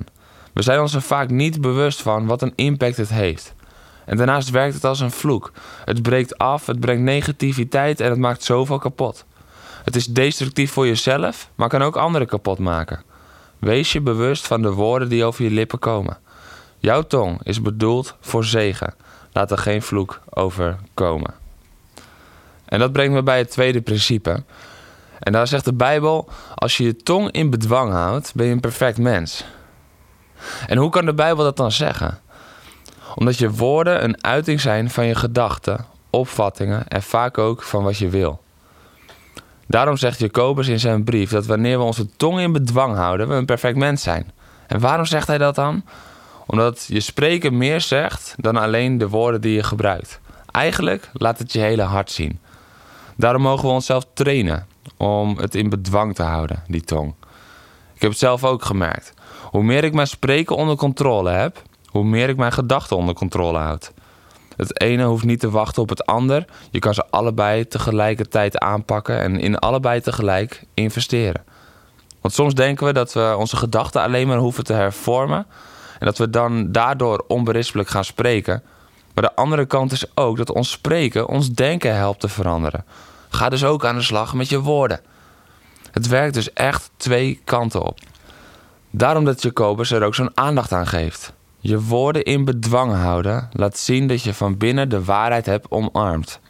We 0.53 0.63
zijn 0.63 0.81
ons 0.81 0.95
er 0.95 1.03
vaak 1.03 1.31
niet 1.31 1.61
bewust 1.61 2.03
van 2.03 2.27
wat 2.27 2.43
een 2.43 2.53
impact 2.55 2.97
het 2.97 3.11
heeft. 3.11 3.55
En 4.13 4.19
daarnaast 4.19 4.51
werkt 4.51 4.75
het 4.75 4.85
als 4.85 5.01
een 5.01 5.11
vloek. 5.11 5.53
Het 5.85 6.03
breekt 6.03 6.39
af, 6.39 6.67
het 6.67 6.81
brengt 6.81 7.03
negativiteit 7.03 8.01
en 8.01 8.11
het 8.11 8.19
maakt 8.19 8.43
zoveel 8.43 8.79
kapot. 8.79 9.25
Het 9.85 9.97
is 9.97 10.07
destructief 10.07 10.73
voor 10.73 10.87
jezelf, 10.87 11.51
maar 11.55 11.69
kan 11.69 11.83
ook 11.83 11.97
anderen 11.97 12.27
kapot 12.27 12.59
maken. 12.59 13.03
Wees 13.59 13.93
je 13.93 14.01
bewust 14.01 14.47
van 14.47 14.63
de 14.63 14.73
woorden 14.73 15.09
die 15.09 15.25
over 15.25 15.45
je 15.45 15.51
lippen 15.51 15.79
komen. 15.79 16.19
Jouw 16.79 17.03
tong 17.03 17.41
is 17.43 17.63
bedoeld 17.63 18.17
voor 18.21 18.45
zegen. 18.45 18.95
Laat 19.33 19.51
er 19.51 19.59
geen 19.59 19.83
vloek 19.83 20.21
over 20.31 20.79
komen. 20.95 21.35
En 22.65 22.79
dat 22.79 22.93
brengt 22.93 23.13
me 23.13 23.23
bij 23.23 23.39
het 23.39 23.51
tweede 23.51 23.81
principe. 23.81 24.43
En 25.19 25.33
daar 25.33 25.47
zegt 25.47 25.65
de 25.65 25.75
Bijbel: 25.75 26.29
als 26.55 26.77
je 26.77 26.85
je 26.85 26.97
tong 26.97 27.31
in 27.31 27.51
bedwang 27.51 27.93
houdt, 27.93 28.35
ben 28.35 28.47
je 28.47 28.53
een 28.53 28.61
perfect 28.61 28.99
mens. 28.99 29.45
En 30.67 30.79
hoe 30.79 30.91
kan 30.91 31.05
de 31.05 31.15
Bijbel 31.15 31.45
dat 31.45 31.57
dan 31.57 31.73
zeggen? 31.73 32.21
Omdat 33.15 33.39
je 33.39 33.51
woorden 33.51 34.05
een 34.05 34.25
uiting 34.25 34.61
zijn 34.61 34.91
van 34.91 35.07
je 35.07 35.15
gedachten, 35.15 35.87
opvattingen 36.11 36.89
en 36.89 37.03
vaak 37.03 37.39
ook 37.39 37.63
van 37.63 37.83
wat 37.83 37.99
je 37.99 38.09
wil. 38.09 38.41
Daarom 39.67 39.97
zegt 39.97 40.19
Jacobus 40.19 40.69
in 40.69 40.81
zijn 40.81 41.05
brief 41.05 41.31
dat 41.31 41.47
wanneer 41.47 41.79
we 41.79 41.85
onze 41.85 42.17
tong 42.17 42.41
in 42.41 42.53
bedwang 42.53 42.97
houden, 42.97 43.29
we 43.29 43.35
een 43.35 43.45
perfect 43.47 43.77
mens 43.77 44.03
zijn. 44.03 44.33
En 44.67 44.81
waarom 44.81 45.07
zegt 45.07 45.27
hij 45.27 45.39
dat 45.39 45.55
dan? 45.55 45.85
Omdat 46.47 46.85
je 46.89 47.01
spreken 47.01 47.57
meer 47.57 47.81
zegt 47.81 48.35
dan 48.37 48.57
alleen 48.57 48.99
de 48.99 49.09
woorden 49.09 49.41
die 49.41 49.55
je 49.55 49.63
gebruikt. 49.63 50.21
Eigenlijk 50.51 51.11
laat 51.13 51.39
het 51.39 51.53
je 51.53 51.59
hele 51.59 51.83
hart 51.83 52.11
zien. 52.11 52.41
Daarom 53.17 53.43
mogen 53.43 53.69
we 53.69 53.75
onszelf 53.75 54.07
trainen 54.15 54.67
om 54.97 55.37
het 55.37 55.55
in 55.55 55.69
bedwang 55.69 56.15
te 56.15 56.23
houden, 56.23 56.63
die 56.67 56.85
tong. 56.85 57.15
Ik 57.95 58.01
heb 58.01 58.11
het 58.11 58.19
zelf 58.19 58.45
ook 58.45 58.65
gemerkt. 58.65 59.15
Hoe 59.43 59.63
meer 59.63 59.85
ik 59.85 59.95
mijn 59.95 60.07
spreken 60.07 60.57
onder 60.57 60.77
controle 60.77 61.31
heb, 61.31 61.63
hoe 61.93 62.05
meer 62.05 62.29
ik 62.29 62.37
mijn 62.37 62.53
gedachten 62.53 62.97
onder 62.97 63.15
controle 63.15 63.59
houd. 63.59 63.93
Het 64.57 64.81
ene 64.81 65.05
hoeft 65.05 65.25
niet 65.25 65.41
te 65.41 65.51
wachten 65.51 65.83
op 65.83 65.89
het 65.89 66.07
ander. 66.07 66.45
Je 66.71 66.79
kan 66.79 66.95
ze 66.95 67.05
allebei 67.11 67.69
tegelijkertijd 67.69 68.59
aanpakken 68.59 69.19
en 69.19 69.41
in 69.41 69.59
allebei 69.59 70.01
tegelijk 70.01 70.65
investeren. 70.75 71.45
Want 72.21 72.35
soms 72.35 72.55
denken 72.55 72.87
we 72.87 72.93
dat 72.93 73.13
we 73.13 73.35
onze 73.39 73.57
gedachten 73.57 74.03
alleen 74.03 74.27
maar 74.27 74.39
hoeven 74.39 74.65
te 74.65 74.73
hervormen 74.73 75.47
en 75.99 76.07
dat 76.07 76.19
we 76.19 76.31
dan 76.31 76.73
daardoor 76.73 77.25
onberispelijk 77.29 77.89
gaan 77.89 78.05
spreken. 78.05 78.63
Maar 79.15 79.25
de 79.25 79.35
andere 79.35 79.67
kant 79.67 79.93
is 79.93 80.17
ook 80.17 80.37
dat 80.37 80.53
ons 80.53 80.71
spreken 80.71 81.29
ons 81.29 81.51
denken 81.51 81.97
helpt 81.97 82.21
te 82.21 82.29
veranderen. 82.29 82.85
Ga 83.29 83.49
dus 83.49 83.65
ook 83.65 83.85
aan 83.85 83.97
de 83.97 84.03
slag 84.03 84.35
met 84.35 84.49
je 84.49 84.61
woorden. 84.61 85.01
Het 85.91 86.09
werkt 86.09 86.35
dus 86.35 86.53
echt 86.53 86.91
twee 86.97 87.41
kanten 87.45 87.83
op. 87.83 87.99
Daarom 88.91 89.25
dat 89.25 89.43
Jacobus 89.43 89.91
er 89.91 90.03
ook 90.03 90.15
zo'n 90.15 90.31
aandacht 90.35 90.73
aan 90.73 90.87
geeft. 90.87 91.33
Je 91.65 91.81
woorden 91.81 92.23
in 92.23 92.45
bedwang 92.45 92.93
houden 92.93 93.49
laat 93.53 93.79
zien 93.79 94.07
dat 94.07 94.23
je 94.23 94.35
van 94.35 94.57
binnen 94.57 94.89
de 94.89 95.05
waarheid 95.05 95.47
hebt 95.47 95.71
omarmd. 95.71 96.41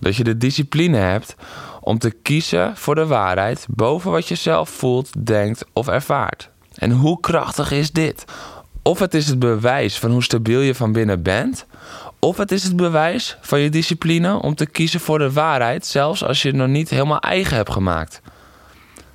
Dat 0.00 0.16
je 0.16 0.24
de 0.24 0.36
discipline 0.36 0.96
hebt 0.96 1.34
om 1.80 1.98
te 1.98 2.10
kiezen 2.10 2.76
voor 2.76 2.94
de 2.94 3.06
waarheid 3.06 3.66
boven 3.68 4.10
wat 4.10 4.28
je 4.28 4.34
zelf 4.34 4.68
voelt, 4.68 5.26
denkt 5.26 5.64
of 5.72 5.88
ervaart. 5.88 6.50
En 6.74 6.90
hoe 6.90 7.20
krachtig 7.20 7.70
is 7.70 7.90
dit? 7.90 8.24
Of 8.82 8.98
het 8.98 9.14
is 9.14 9.26
het 9.26 9.38
bewijs 9.38 9.98
van 9.98 10.10
hoe 10.10 10.22
stabiel 10.22 10.60
je 10.60 10.74
van 10.74 10.92
binnen 10.92 11.22
bent, 11.22 11.66
of 12.18 12.36
het 12.36 12.52
is 12.52 12.62
het 12.62 12.76
bewijs 12.76 13.36
van 13.40 13.60
je 13.60 13.70
discipline 13.70 14.42
om 14.42 14.54
te 14.54 14.66
kiezen 14.66 15.00
voor 15.00 15.18
de 15.18 15.32
waarheid, 15.32 15.86
zelfs 15.86 16.24
als 16.24 16.42
je 16.42 16.48
het 16.48 16.56
nog 16.56 16.68
niet 16.68 16.90
helemaal 16.90 17.20
eigen 17.20 17.56
hebt 17.56 17.72
gemaakt. 17.72 18.20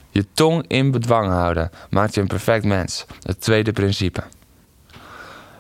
Je 0.10 0.26
tong 0.34 0.66
in 0.68 0.92
bedwang 0.92 1.28
houden 1.28 1.70
maakt 1.90 2.14
je 2.16 2.22
een 2.22 2.28
perfect 2.28 2.66
mens. 2.66 3.06
Het 3.22 3.42
tweede 3.42 3.72
principe. 3.72 4.24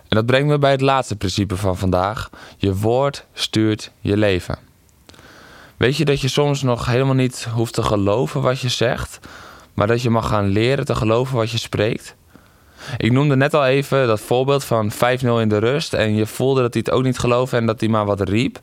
En 0.07 0.15
dat 0.15 0.25
brengt 0.25 0.47
me 0.47 0.57
bij 0.57 0.71
het 0.71 0.81
laatste 0.81 1.15
principe 1.15 1.57
van 1.57 1.77
vandaag. 1.77 2.29
Je 2.57 2.75
woord 2.75 3.25
stuurt 3.33 3.91
je 3.99 4.17
leven. 4.17 4.57
Weet 5.77 5.97
je 5.97 6.05
dat 6.05 6.21
je 6.21 6.27
soms 6.27 6.61
nog 6.61 6.85
helemaal 6.85 7.13
niet 7.13 7.47
hoeft 7.53 7.73
te 7.73 7.83
geloven 7.83 8.41
wat 8.41 8.59
je 8.59 8.69
zegt, 8.69 9.19
maar 9.73 9.87
dat 9.87 10.01
je 10.01 10.09
mag 10.09 10.27
gaan 10.27 10.47
leren 10.47 10.85
te 10.85 10.95
geloven 10.95 11.35
wat 11.35 11.51
je 11.51 11.57
spreekt? 11.57 12.15
Ik 12.97 13.11
noemde 13.11 13.35
net 13.35 13.53
al 13.53 13.65
even 13.65 14.07
dat 14.07 14.21
voorbeeld 14.21 14.63
van 14.63 14.91
5-0 14.91 14.95
in 15.21 15.49
de 15.49 15.57
rust 15.57 15.93
en 15.93 16.15
je 16.15 16.25
voelde 16.25 16.61
dat 16.61 16.73
hij 16.73 16.83
het 16.85 16.95
ook 16.95 17.03
niet 17.03 17.19
geloofde 17.19 17.57
en 17.57 17.65
dat 17.65 17.79
hij 17.79 17.89
maar 17.89 18.05
wat 18.05 18.29
riep. 18.29 18.59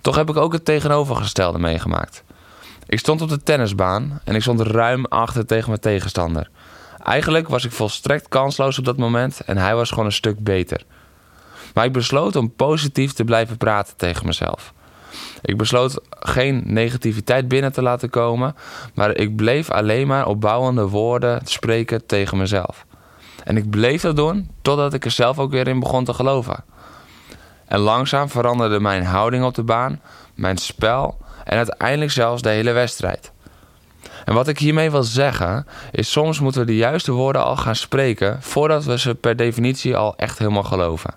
Toch 0.00 0.16
heb 0.16 0.28
ik 0.30 0.36
ook 0.36 0.52
het 0.52 0.64
tegenovergestelde 0.64 1.58
meegemaakt. 1.58 2.24
Ik 2.86 2.98
stond 2.98 3.22
op 3.22 3.28
de 3.28 3.42
tennisbaan 3.42 4.20
en 4.24 4.34
ik 4.34 4.42
stond 4.42 4.60
ruim 4.60 5.04
achter 5.04 5.46
tegen 5.46 5.68
mijn 5.68 5.80
tegenstander. 5.80 6.50
Eigenlijk 7.02 7.48
was 7.48 7.64
ik 7.64 7.72
volstrekt 7.72 8.28
kansloos 8.28 8.78
op 8.78 8.84
dat 8.84 8.96
moment 8.96 9.40
en 9.40 9.56
hij 9.56 9.74
was 9.74 9.90
gewoon 9.90 10.04
een 10.04 10.12
stuk 10.12 10.44
beter. 10.44 10.82
Maar 11.74 11.84
ik 11.84 11.92
besloot 11.92 12.36
om 12.36 12.54
positief 12.54 13.12
te 13.12 13.24
blijven 13.24 13.56
praten 13.56 13.96
tegen 13.96 14.26
mezelf. 14.26 14.72
Ik 15.42 15.56
besloot 15.56 16.00
geen 16.08 16.62
negativiteit 16.64 17.48
binnen 17.48 17.72
te 17.72 17.82
laten 17.82 18.10
komen, 18.10 18.56
maar 18.94 19.16
ik 19.16 19.36
bleef 19.36 19.70
alleen 19.70 20.06
maar 20.06 20.26
opbouwende 20.26 20.88
woorden 20.88 21.40
spreken 21.44 22.06
tegen 22.06 22.38
mezelf. 22.38 22.86
En 23.44 23.56
ik 23.56 23.70
bleef 23.70 24.02
dat 24.02 24.16
doen 24.16 24.50
totdat 24.62 24.94
ik 24.94 25.04
er 25.04 25.10
zelf 25.10 25.38
ook 25.38 25.50
weer 25.50 25.68
in 25.68 25.80
begon 25.80 26.04
te 26.04 26.14
geloven. 26.14 26.64
En 27.66 27.78
langzaam 27.78 28.28
veranderde 28.28 28.80
mijn 28.80 29.04
houding 29.04 29.44
op 29.44 29.54
de 29.54 29.62
baan, 29.62 30.00
mijn 30.34 30.56
spel 30.56 31.18
en 31.44 31.56
uiteindelijk 31.56 32.10
zelfs 32.10 32.42
de 32.42 32.48
hele 32.48 32.72
wedstrijd. 32.72 33.32
En 34.24 34.34
wat 34.34 34.48
ik 34.48 34.58
hiermee 34.58 34.90
wil 34.90 35.02
zeggen, 35.02 35.66
is 35.90 36.10
soms 36.10 36.40
moeten 36.40 36.60
we 36.60 36.66
de 36.66 36.76
juiste 36.76 37.12
woorden 37.12 37.44
al 37.44 37.56
gaan 37.56 37.76
spreken 37.76 38.42
voordat 38.42 38.84
we 38.84 38.98
ze 38.98 39.14
per 39.14 39.36
definitie 39.36 39.96
al 39.96 40.16
echt 40.16 40.38
helemaal 40.38 40.62
geloven. 40.62 41.14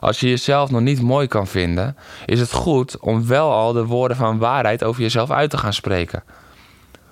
Als 0.00 0.20
je 0.20 0.28
jezelf 0.28 0.70
nog 0.70 0.80
niet 0.80 1.02
mooi 1.02 1.26
kan 1.26 1.46
vinden, 1.46 1.96
is 2.26 2.40
het 2.40 2.52
goed 2.52 2.98
om 2.98 3.26
wel 3.26 3.52
al 3.52 3.72
de 3.72 3.84
woorden 3.84 4.16
van 4.16 4.38
waarheid 4.38 4.84
over 4.84 5.02
jezelf 5.02 5.30
uit 5.30 5.50
te 5.50 5.58
gaan 5.58 5.72
spreken. 5.72 6.22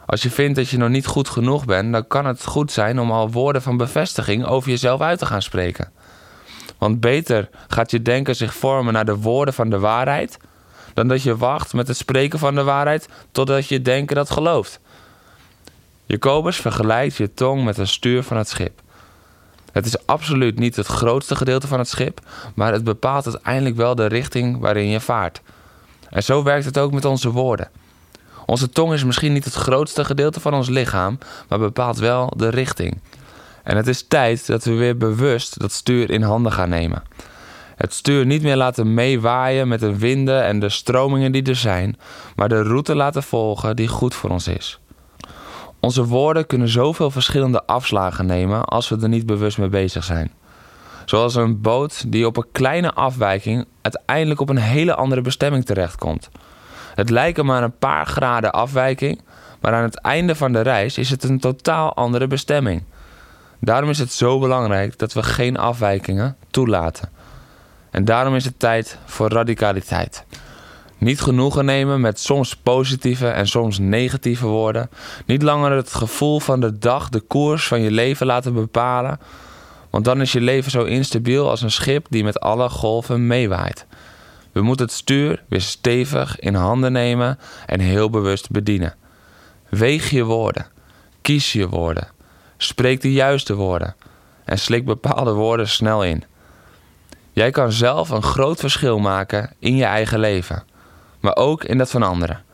Als 0.06 0.22
je 0.22 0.30
vindt 0.30 0.56
dat 0.56 0.68
je 0.68 0.78
nog 0.78 0.88
niet 0.88 1.06
goed 1.06 1.28
genoeg 1.28 1.64
bent, 1.64 1.92
dan 1.92 2.06
kan 2.06 2.26
het 2.26 2.44
goed 2.44 2.72
zijn 2.72 3.00
om 3.00 3.10
al 3.10 3.30
woorden 3.30 3.62
van 3.62 3.76
bevestiging 3.76 4.46
over 4.46 4.70
jezelf 4.70 5.00
uit 5.00 5.18
te 5.18 5.26
gaan 5.26 5.42
spreken. 5.42 5.90
Want 6.78 7.00
beter 7.00 7.48
gaat 7.68 7.90
je 7.90 8.02
denken 8.02 8.36
zich 8.36 8.54
vormen 8.54 8.92
naar 8.92 9.04
de 9.04 9.16
woorden 9.16 9.54
van 9.54 9.70
de 9.70 9.78
waarheid, 9.78 10.38
dan 10.96 11.08
dat 11.08 11.22
je 11.22 11.36
wacht 11.36 11.72
met 11.72 11.88
het 11.88 11.96
spreken 11.96 12.38
van 12.38 12.54
de 12.54 12.62
waarheid 12.62 13.08
totdat 13.32 13.68
je 13.68 13.82
denken 13.82 14.16
dat 14.16 14.30
gelooft. 14.30 14.80
Jacobus 16.06 16.56
vergelijkt 16.56 17.16
je 17.16 17.34
tong 17.34 17.64
met 17.64 17.78
een 17.78 17.86
stuur 17.86 18.22
van 18.22 18.36
het 18.36 18.48
schip. 18.48 18.80
Het 19.72 19.86
is 19.86 20.06
absoluut 20.06 20.58
niet 20.58 20.76
het 20.76 20.86
grootste 20.86 21.36
gedeelte 21.36 21.66
van 21.66 21.78
het 21.78 21.88
schip, 21.88 22.20
maar 22.54 22.72
het 22.72 22.84
bepaalt 22.84 23.26
uiteindelijk 23.26 23.76
wel 23.76 23.94
de 23.94 24.06
richting 24.06 24.58
waarin 24.58 24.88
je 24.88 25.00
vaart. 25.00 25.40
En 26.10 26.22
zo 26.22 26.42
werkt 26.42 26.64
het 26.64 26.78
ook 26.78 26.92
met 26.92 27.04
onze 27.04 27.30
woorden. 27.30 27.70
Onze 28.46 28.68
tong 28.68 28.92
is 28.92 29.04
misschien 29.04 29.32
niet 29.32 29.44
het 29.44 29.54
grootste 29.54 30.04
gedeelte 30.04 30.40
van 30.40 30.54
ons 30.54 30.68
lichaam, 30.68 31.18
maar 31.48 31.58
bepaalt 31.58 31.98
wel 31.98 32.32
de 32.36 32.48
richting. 32.48 33.00
En 33.62 33.76
het 33.76 33.86
is 33.86 34.06
tijd 34.08 34.46
dat 34.46 34.64
we 34.64 34.74
weer 34.74 34.96
bewust 34.96 35.58
dat 35.58 35.72
stuur 35.72 36.10
in 36.10 36.22
handen 36.22 36.52
gaan 36.52 36.68
nemen. 36.68 37.02
Het 37.76 37.94
stuur 37.94 38.26
niet 38.26 38.42
meer 38.42 38.56
laten 38.56 38.94
meewaaien 38.94 39.68
met 39.68 39.80
de 39.80 39.98
winden 39.98 40.44
en 40.44 40.60
de 40.60 40.68
stromingen 40.68 41.32
die 41.32 41.42
er 41.42 41.56
zijn, 41.56 41.96
maar 42.36 42.48
de 42.48 42.62
route 42.62 42.94
laten 42.94 43.22
volgen 43.22 43.76
die 43.76 43.88
goed 43.88 44.14
voor 44.14 44.30
ons 44.30 44.48
is. 44.48 44.80
Onze 45.80 46.04
woorden 46.04 46.46
kunnen 46.46 46.68
zoveel 46.68 47.10
verschillende 47.10 47.66
afslagen 47.66 48.26
nemen 48.26 48.64
als 48.64 48.88
we 48.88 48.98
er 49.02 49.08
niet 49.08 49.26
bewust 49.26 49.58
mee 49.58 49.68
bezig 49.68 50.04
zijn. 50.04 50.32
Zoals 51.04 51.34
een 51.34 51.60
boot 51.60 52.12
die 52.12 52.26
op 52.26 52.36
een 52.36 52.46
kleine 52.52 52.92
afwijking 52.92 53.66
uiteindelijk 53.82 54.40
op 54.40 54.48
een 54.48 54.56
hele 54.56 54.94
andere 54.94 55.20
bestemming 55.20 55.64
terechtkomt. 55.64 56.28
Het 56.94 57.10
lijken 57.10 57.46
maar 57.46 57.62
een 57.62 57.78
paar 57.78 58.06
graden 58.06 58.52
afwijking, 58.52 59.22
maar 59.60 59.72
aan 59.72 59.82
het 59.82 60.00
einde 60.00 60.34
van 60.34 60.52
de 60.52 60.60
reis 60.60 60.98
is 60.98 61.10
het 61.10 61.24
een 61.24 61.40
totaal 61.40 61.94
andere 61.94 62.26
bestemming. 62.26 62.82
Daarom 63.60 63.90
is 63.90 63.98
het 63.98 64.12
zo 64.12 64.38
belangrijk 64.38 64.98
dat 64.98 65.12
we 65.12 65.22
geen 65.22 65.56
afwijkingen 65.56 66.36
toelaten. 66.50 67.08
En 67.96 68.04
daarom 68.04 68.34
is 68.34 68.44
het 68.44 68.58
tijd 68.58 68.98
voor 69.04 69.28
radicaliteit. 69.28 70.24
Niet 70.98 71.20
genoegen 71.20 71.64
nemen 71.64 72.00
met 72.00 72.20
soms 72.20 72.56
positieve 72.56 73.28
en 73.28 73.48
soms 73.48 73.78
negatieve 73.78 74.46
woorden. 74.46 74.90
Niet 75.26 75.42
langer 75.42 75.70
het 75.70 75.94
gevoel 75.94 76.40
van 76.40 76.60
de 76.60 76.78
dag 76.78 77.08
de 77.08 77.20
koers 77.20 77.66
van 77.66 77.80
je 77.80 77.90
leven 77.90 78.26
laten 78.26 78.54
bepalen. 78.54 79.20
Want 79.90 80.04
dan 80.04 80.20
is 80.20 80.32
je 80.32 80.40
leven 80.40 80.70
zo 80.70 80.84
instabiel 80.84 81.50
als 81.50 81.62
een 81.62 81.70
schip 81.70 82.06
die 82.10 82.24
met 82.24 82.40
alle 82.40 82.68
golven 82.68 83.26
meewaait. 83.26 83.86
We 84.52 84.62
moeten 84.62 84.86
het 84.86 84.94
stuur 84.94 85.42
weer 85.48 85.60
stevig 85.60 86.38
in 86.38 86.54
handen 86.54 86.92
nemen 86.92 87.38
en 87.66 87.80
heel 87.80 88.10
bewust 88.10 88.50
bedienen. 88.50 88.94
Weeg 89.68 90.10
je 90.10 90.24
woorden. 90.24 90.66
Kies 91.22 91.52
je 91.52 91.68
woorden. 91.68 92.08
Spreek 92.56 93.00
de 93.00 93.12
juiste 93.12 93.54
woorden. 93.54 93.96
En 94.44 94.58
slik 94.58 94.84
bepaalde 94.84 95.32
woorden 95.32 95.68
snel 95.68 96.04
in. 96.04 96.24
Jij 97.36 97.50
kan 97.50 97.72
zelf 97.72 98.10
een 98.10 98.22
groot 98.22 98.60
verschil 98.60 98.98
maken 98.98 99.52
in 99.58 99.76
je 99.76 99.84
eigen 99.84 100.18
leven 100.18 100.64
maar 101.26 101.36
ook 101.36 101.64
in 101.64 101.78
dat 101.78 101.90
van 101.90 102.02
anderen. 102.02 102.44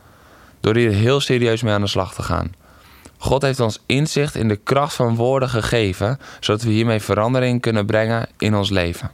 Door 0.59 0.75
hier 0.75 0.91
heel 0.91 1.19
serieus 1.19 1.61
mee 1.61 1.73
aan 1.73 1.81
de 1.81 1.87
slag 1.87 2.13
te 2.13 2.23
gaan. 2.23 2.53
God 3.17 3.41
heeft 3.41 3.59
ons 3.59 3.79
inzicht 3.85 4.35
in 4.35 4.47
de 4.47 4.55
kracht 4.55 4.93
van 4.95 5.15
woorden 5.15 5.49
gegeven, 5.49 6.19
zodat 6.39 6.61
we 6.61 6.69
hiermee 6.69 6.99
verandering 6.99 7.61
kunnen 7.61 7.85
brengen 7.85 8.27
in 8.37 8.55
ons 8.55 8.69
leven. 8.69 9.11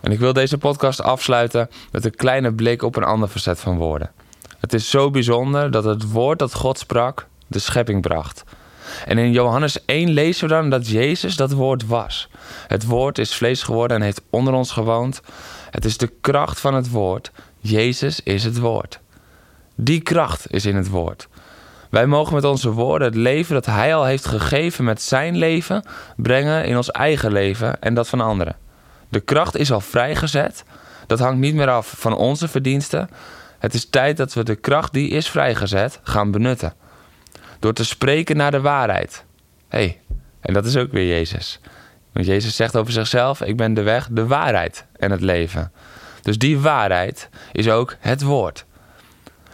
En 0.00 0.12
ik 0.12 0.18
wil 0.18 0.32
deze 0.32 0.58
podcast 0.58 1.02
afsluiten 1.02 1.70
met 1.90 2.04
een 2.04 2.14
kleine 2.14 2.52
blik 2.52 2.82
op 2.82 2.96
een 2.96 3.04
ander 3.04 3.28
verzet 3.28 3.60
van 3.60 3.76
woorden. 3.76 4.10
Het 4.60 4.72
is 4.72 4.90
zo 4.90 5.10
bijzonder 5.10 5.70
dat 5.70 5.84
het 5.84 6.10
woord 6.10 6.38
dat 6.38 6.54
God 6.54 6.78
sprak 6.78 7.26
de 7.46 7.58
schepping 7.58 8.00
bracht. 8.00 8.44
En 9.06 9.18
in 9.18 9.32
Johannes 9.32 9.84
1 9.84 10.10
lezen 10.10 10.48
we 10.48 10.54
dan 10.54 10.70
dat 10.70 10.88
Jezus 10.88 11.36
dat 11.36 11.52
woord 11.52 11.86
was. 11.86 12.28
Het 12.66 12.86
woord 12.86 13.18
is 13.18 13.34
vlees 13.34 13.62
geworden 13.62 13.96
en 13.96 14.02
heeft 14.02 14.22
onder 14.30 14.54
ons 14.54 14.70
gewoond. 14.70 15.20
Het 15.70 15.84
is 15.84 15.96
de 15.96 16.12
kracht 16.20 16.60
van 16.60 16.74
het 16.74 16.90
woord 16.90 17.30
Jezus 17.62 18.20
is 18.22 18.44
het 18.44 18.58
woord. 18.58 19.00
Die 19.74 20.00
kracht 20.00 20.52
is 20.52 20.66
in 20.66 20.76
het 20.76 20.88
woord. 20.88 21.28
Wij 21.90 22.06
mogen 22.06 22.34
met 22.34 22.44
onze 22.44 22.70
woorden 22.70 23.08
het 23.08 23.16
leven 23.16 23.54
dat 23.54 23.66
Hij 23.66 23.94
al 23.94 24.04
heeft 24.04 24.24
gegeven 24.24 24.84
met 24.84 25.02
Zijn 25.02 25.36
leven 25.36 25.84
brengen 26.16 26.64
in 26.64 26.76
ons 26.76 26.90
eigen 26.90 27.32
leven 27.32 27.80
en 27.80 27.94
dat 27.94 28.08
van 28.08 28.20
anderen. 28.20 28.56
De 29.08 29.20
kracht 29.20 29.56
is 29.56 29.72
al 29.72 29.80
vrijgezet. 29.80 30.64
Dat 31.06 31.18
hangt 31.18 31.40
niet 31.40 31.54
meer 31.54 31.70
af 31.70 31.94
van 31.96 32.16
onze 32.16 32.48
verdiensten. 32.48 33.08
Het 33.58 33.74
is 33.74 33.90
tijd 33.90 34.16
dat 34.16 34.32
we 34.32 34.42
de 34.42 34.56
kracht 34.56 34.92
die 34.92 35.10
is 35.10 35.30
vrijgezet 35.30 36.00
gaan 36.02 36.30
benutten. 36.30 36.74
Door 37.62 37.72
te 37.72 37.84
spreken 37.84 38.36
naar 38.36 38.50
de 38.50 38.60
waarheid. 38.60 39.24
Hey, 39.68 40.00
en 40.40 40.52
dat 40.54 40.64
is 40.64 40.76
ook 40.76 40.92
weer 40.92 41.06
Jezus. 41.06 41.60
Want 42.12 42.26
Jezus 42.26 42.56
zegt 42.56 42.76
over 42.76 42.92
zichzelf: 42.92 43.40
Ik 43.40 43.56
ben 43.56 43.74
de 43.74 43.82
weg, 43.82 44.08
de 44.10 44.26
waarheid 44.26 44.86
en 44.96 45.10
het 45.10 45.20
leven. 45.20 45.72
Dus 46.22 46.38
die 46.38 46.58
waarheid 46.58 47.28
is 47.52 47.68
ook 47.68 47.96
het 48.00 48.22
woord. 48.22 48.64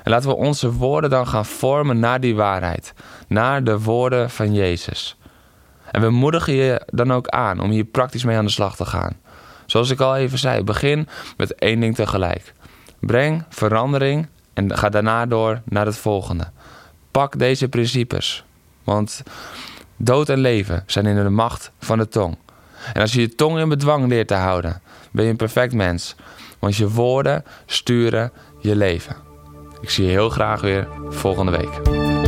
En 0.02 0.10
laten 0.10 0.28
we 0.28 0.36
onze 0.36 0.72
woorden 0.72 1.10
dan 1.10 1.26
gaan 1.26 1.46
vormen 1.46 1.98
naar 1.98 2.20
die 2.20 2.34
waarheid, 2.34 2.94
naar 3.26 3.64
de 3.64 3.80
woorden 3.80 4.30
van 4.30 4.54
Jezus. 4.54 5.16
En 5.90 6.00
we 6.00 6.10
moedigen 6.10 6.52
je 6.52 6.82
dan 6.86 7.12
ook 7.12 7.28
aan 7.28 7.60
om 7.60 7.70
hier 7.70 7.84
praktisch 7.84 8.24
mee 8.24 8.36
aan 8.36 8.44
de 8.44 8.50
slag 8.50 8.76
te 8.76 8.84
gaan. 8.84 9.16
Zoals 9.66 9.90
ik 9.90 10.00
al 10.00 10.16
even 10.16 10.38
zei, 10.38 10.64
begin 10.64 11.08
met 11.36 11.54
één 11.54 11.80
ding 11.80 11.94
tegelijk. 11.94 12.54
Breng 13.00 13.44
verandering 13.48 14.28
en 14.54 14.76
ga 14.76 14.88
daarna 14.88 15.26
door 15.26 15.60
naar 15.64 15.86
het 15.86 15.98
volgende. 15.98 16.50
Pak 17.10 17.38
deze 17.38 17.68
principes, 17.68 18.44
want 18.84 19.22
dood 19.96 20.28
en 20.28 20.38
leven 20.38 20.82
zijn 20.86 21.06
in 21.06 21.22
de 21.22 21.28
macht 21.28 21.70
van 21.78 21.98
de 21.98 22.08
tong. 22.08 22.36
En 22.92 23.00
als 23.00 23.12
je 23.12 23.20
je 23.20 23.34
tong 23.34 23.58
in 23.58 23.68
bedwang 23.68 24.08
leert 24.08 24.28
te 24.28 24.34
houden, 24.34 24.80
ben 25.10 25.24
je 25.24 25.30
een 25.30 25.36
perfect 25.36 25.72
mens. 25.72 26.14
Want 26.58 26.76
je 26.76 26.90
woorden 26.90 27.44
sturen 27.66 28.32
je 28.60 28.76
leven. 28.76 29.16
Ik 29.80 29.90
zie 29.90 30.04
je 30.04 30.10
heel 30.10 30.30
graag 30.30 30.60
weer 30.60 30.88
volgende 31.08 31.52
week. 31.52 32.27